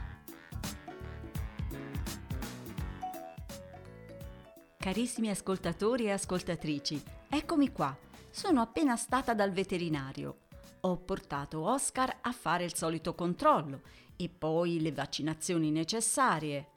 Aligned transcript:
Carissimi 4.77 5.31
ascoltatori 5.31 6.05
e 6.05 6.11
ascoltatrici, 6.11 7.03
eccomi 7.31 7.73
qua. 7.73 7.97
Sono 8.29 8.61
appena 8.61 8.97
stata 8.97 9.33
dal 9.33 9.53
veterinario. 9.53 10.41
Ho 10.81 10.99
portato 10.99 11.63
Oscar 11.63 12.19
a 12.21 12.33
fare 12.33 12.65
il 12.65 12.75
solito 12.75 13.15
controllo 13.15 13.81
e 14.17 14.29
poi 14.29 14.83
le 14.83 14.93
vaccinazioni 14.93 15.71
necessarie 15.71 16.73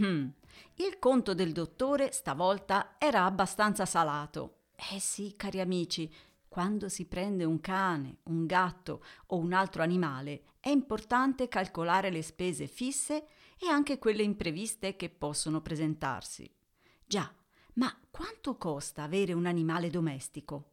Hmm. 0.00 0.28
Il 0.74 0.98
conto 0.98 1.34
del 1.34 1.52
dottore 1.52 2.12
stavolta 2.12 2.96
era 2.98 3.24
abbastanza 3.24 3.86
salato. 3.86 4.58
Eh 4.92 4.98
sì, 4.98 5.34
cari 5.36 5.60
amici, 5.60 6.12
quando 6.48 6.88
si 6.88 7.06
prende 7.06 7.44
un 7.44 7.60
cane, 7.60 8.18
un 8.24 8.46
gatto 8.46 9.04
o 9.26 9.36
un 9.36 9.52
altro 9.52 9.82
animale, 9.82 10.44
è 10.60 10.68
importante 10.68 11.48
calcolare 11.48 12.10
le 12.10 12.22
spese 12.22 12.66
fisse 12.66 13.26
e 13.58 13.68
anche 13.68 13.98
quelle 13.98 14.22
impreviste 14.22 14.96
che 14.96 15.10
possono 15.10 15.60
presentarsi. 15.60 16.50
Già, 17.06 17.32
ma 17.74 17.96
quanto 18.10 18.56
costa 18.56 19.02
avere 19.02 19.32
un 19.32 19.46
animale 19.46 19.90
domestico? 19.90 20.70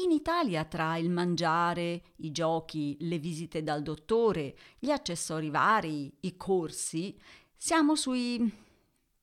In 0.00 0.10
Italia 0.12 0.64
tra 0.64 0.96
il 0.96 1.10
mangiare, 1.10 2.02
i 2.16 2.30
giochi, 2.30 2.96
le 3.00 3.18
visite 3.18 3.62
dal 3.62 3.82
dottore, 3.82 4.56
gli 4.78 4.90
accessori 4.90 5.50
vari, 5.50 6.16
i 6.20 6.36
corsi, 6.36 7.18
siamo 7.58 7.96
sui 7.96 8.50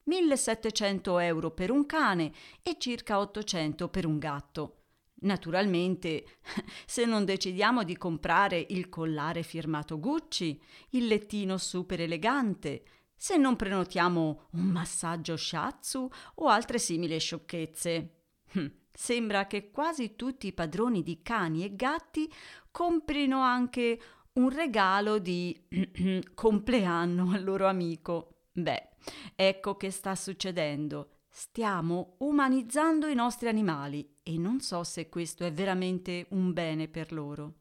1700 0.03 1.19
euro 1.19 1.51
per 1.51 1.71
un 1.71 1.85
cane 1.85 2.33
e 2.61 2.75
circa 2.77 3.19
800 3.19 3.87
per 3.87 4.05
un 4.05 4.19
gatto. 4.19 4.81
Naturalmente, 5.21 6.39
se 6.85 7.05
non 7.05 7.23
decidiamo 7.23 7.83
di 7.83 7.97
comprare 7.97 8.63
il 8.69 8.89
collare 8.89 9.41
firmato 9.41 9.99
Gucci, 9.99 10.61
il 10.91 11.07
lettino 11.07 11.57
super 11.57 12.01
elegante, 12.01 12.83
se 13.15 13.37
non 13.37 13.55
prenotiamo 13.55 14.47
un 14.51 14.65
massaggio 14.65 15.37
shiatsu 15.37 16.07
o 16.35 16.47
altre 16.47 16.77
simili 16.77 17.17
sciocchezze. 17.17 18.23
Hm, 18.51 18.67
sembra 18.91 19.47
che 19.47 19.71
quasi 19.71 20.15
tutti 20.17 20.47
i 20.47 20.53
padroni 20.53 21.01
di 21.01 21.21
cani 21.21 21.63
e 21.63 21.73
gatti 21.73 22.31
comprino 22.69 23.39
anche 23.39 23.99
un 24.35 24.49
regalo 24.49 25.19
di 25.19 25.59
compleanno 26.33 27.31
al 27.31 27.43
loro 27.43 27.67
amico. 27.67 28.47
Beh, 28.51 28.89
ecco 29.35 29.75
che 29.75 29.91
sta 29.91 30.15
succedendo. 30.15 31.09
Stiamo 31.29 32.15
umanizzando 32.19 33.07
i 33.07 33.15
nostri 33.15 33.49
animali 33.49 34.17
e 34.23 34.37
non 34.37 34.61
so 34.61 34.83
se 34.83 35.09
questo 35.09 35.43
è 35.43 35.51
veramente 35.51 36.27
un 36.29 36.53
bene 36.53 36.87
per 36.87 37.11
loro. 37.11 37.55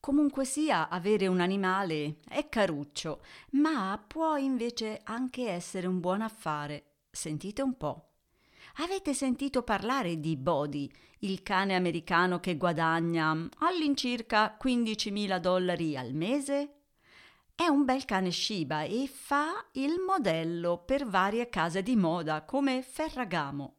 Comunque 0.00 0.44
sia, 0.44 0.88
avere 0.88 1.26
un 1.26 1.40
animale 1.40 2.18
è 2.28 2.48
caruccio, 2.48 3.22
ma 3.52 4.02
può 4.06 4.36
invece 4.36 5.00
anche 5.04 5.48
essere 5.48 5.86
un 5.86 5.98
buon 5.98 6.20
affare. 6.20 7.06
Sentite 7.10 7.62
un 7.62 7.76
po'. 7.76 8.15
Avete 8.78 9.14
sentito 9.14 9.62
parlare 9.62 10.20
di 10.20 10.36
Bodhi, 10.36 10.92
il 11.20 11.42
cane 11.42 11.74
americano 11.74 12.40
che 12.40 12.58
guadagna 12.58 13.30
all'incirca 13.30 14.58
15.000 14.62 15.38
dollari 15.38 15.96
al 15.96 16.12
mese? 16.12 16.72
È 17.54 17.66
un 17.68 17.86
bel 17.86 18.04
cane 18.04 18.30
Shiba 18.30 18.82
e 18.82 19.08
fa 19.10 19.64
il 19.72 19.94
modello 20.06 20.82
per 20.84 21.06
varie 21.06 21.48
case 21.48 21.82
di 21.82 21.96
moda 21.96 22.44
come 22.44 22.82
Ferragamo. 22.82 23.76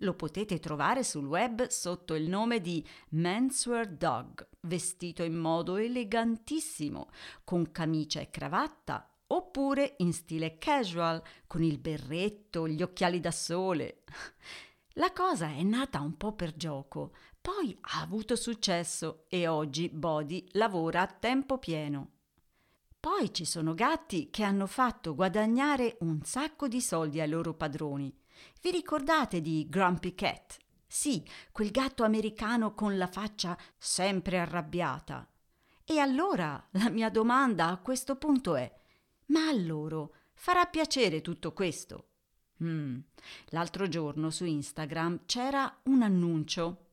Lo 0.00 0.14
potete 0.14 0.60
trovare 0.60 1.02
sul 1.02 1.26
web 1.26 1.66
sotto 1.66 2.14
il 2.14 2.28
nome 2.28 2.60
di 2.60 2.86
Menswear 3.08 3.88
Dog, 3.88 4.46
vestito 4.60 5.24
in 5.24 5.34
modo 5.34 5.74
elegantissimo, 5.74 7.08
con 7.42 7.72
camicia 7.72 8.20
e 8.20 8.30
cravatta, 8.30 9.10
oppure 9.28 9.94
in 9.98 10.12
stile 10.12 10.58
casual, 10.58 11.22
con 11.46 11.62
il 11.62 11.78
berretto, 11.78 12.68
gli 12.68 12.82
occhiali 12.82 13.20
da 13.20 13.30
sole. 13.30 14.04
La 14.98 15.12
cosa 15.12 15.48
è 15.48 15.62
nata 15.62 16.00
un 16.00 16.16
po' 16.16 16.32
per 16.32 16.56
gioco, 16.56 17.12
poi 17.40 17.76
ha 17.80 18.00
avuto 18.00 18.34
successo 18.34 19.24
e 19.28 19.46
oggi 19.46 19.88
Body 19.88 20.46
lavora 20.52 21.02
a 21.02 21.06
tempo 21.06 21.58
pieno. 21.58 22.12
Poi 22.98 23.32
ci 23.32 23.44
sono 23.44 23.74
gatti 23.74 24.30
che 24.30 24.42
hanno 24.42 24.66
fatto 24.66 25.14
guadagnare 25.14 25.96
un 26.00 26.22
sacco 26.22 26.66
di 26.66 26.80
soldi 26.80 27.20
ai 27.20 27.28
loro 27.28 27.54
padroni. 27.54 28.12
Vi 28.60 28.70
ricordate 28.70 29.40
di 29.40 29.66
Grumpy 29.68 30.14
Cat? 30.14 30.56
Sì, 30.86 31.24
quel 31.52 31.70
gatto 31.70 32.02
americano 32.02 32.74
con 32.74 32.96
la 32.96 33.06
faccia 33.06 33.56
sempre 33.78 34.38
arrabbiata. 34.38 35.28
E 35.84 35.98
allora 35.98 36.60
la 36.72 36.88
mia 36.88 37.10
domanda 37.10 37.68
a 37.68 37.78
questo 37.78 38.16
punto 38.16 38.56
è: 38.56 38.74
ma 39.26 39.48
a 39.48 39.52
loro 39.52 40.14
farà 40.34 40.66
piacere 40.66 41.20
tutto 41.20 41.52
questo? 41.52 42.08
Mm. 42.62 42.98
L'altro 43.46 43.88
giorno 43.88 44.30
su 44.30 44.44
Instagram 44.44 45.20
c'era 45.26 45.80
un 45.84 46.02
annuncio. 46.02 46.84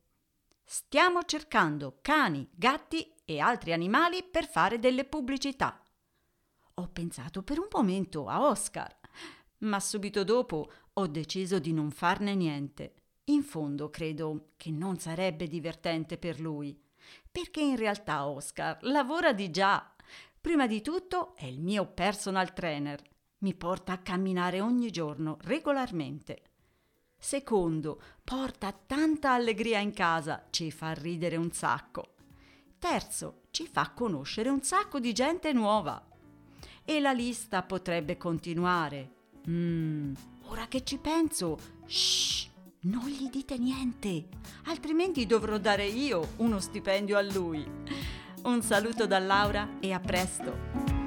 Stiamo 0.64 1.22
cercando 1.24 1.98
cani, 2.00 2.48
gatti 2.52 3.12
e 3.24 3.38
altri 3.38 3.72
animali 3.72 4.22
per 4.22 4.48
fare 4.48 4.78
delle 4.78 5.04
pubblicità. 5.04 5.80
Ho 6.74 6.88
pensato 6.88 7.42
per 7.42 7.58
un 7.58 7.68
momento 7.70 8.26
a 8.26 8.46
Oscar, 8.46 8.98
ma 9.58 9.80
subito 9.80 10.24
dopo 10.24 10.70
ho 10.92 11.06
deciso 11.06 11.58
di 11.58 11.72
non 11.72 11.90
farne 11.90 12.34
niente. 12.34 12.94
In 13.26 13.42
fondo 13.42 13.88
credo 13.88 14.50
che 14.56 14.70
non 14.70 14.98
sarebbe 14.98 15.46
divertente 15.46 16.18
per 16.18 16.40
lui, 16.40 16.78
perché 17.30 17.60
in 17.60 17.76
realtà 17.76 18.26
Oscar 18.26 18.78
lavora 18.82 19.32
di 19.32 19.50
già 19.50 19.93
Prima 20.44 20.66
di 20.66 20.82
tutto 20.82 21.34
è 21.36 21.46
il 21.46 21.58
mio 21.58 21.86
personal 21.86 22.52
trainer. 22.52 23.02
Mi 23.38 23.54
porta 23.54 23.92
a 23.92 23.98
camminare 23.98 24.60
ogni 24.60 24.90
giorno, 24.90 25.38
regolarmente. 25.40 26.42
Secondo, 27.18 27.98
porta 28.22 28.70
tanta 28.70 29.32
allegria 29.32 29.78
in 29.78 29.94
casa, 29.94 30.44
ci 30.50 30.70
fa 30.70 30.92
ridere 30.92 31.36
un 31.36 31.50
sacco. 31.50 32.16
Terzo, 32.78 33.44
ci 33.52 33.66
fa 33.66 33.92
conoscere 33.92 34.50
un 34.50 34.60
sacco 34.60 35.00
di 35.00 35.14
gente 35.14 35.50
nuova. 35.54 36.06
E 36.84 37.00
la 37.00 37.12
lista 37.12 37.62
potrebbe 37.62 38.18
continuare. 38.18 39.12
Mmm, 39.48 40.12
ora 40.48 40.68
che 40.68 40.84
ci 40.84 40.98
penso, 40.98 41.58
shh, 41.86 42.48
non 42.80 43.08
gli 43.08 43.30
dite 43.30 43.56
niente, 43.56 44.28
altrimenti 44.64 45.24
dovrò 45.24 45.56
dare 45.56 45.86
io 45.86 46.32
uno 46.36 46.60
stipendio 46.60 47.16
a 47.16 47.22
lui. 47.22 47.66
Un 48.44 48.60
saluto 48.60 49.06
da 49.06 49.18
Laura 49.18 49.66
e 49.80 49.92
a 49.94 49.98
presto! 49.98 51.03